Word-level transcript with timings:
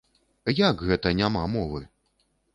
Як 0.59 0.81
гэта 0.87 1.13
няма 1.21 1.45
мовы?! 1.59 1.85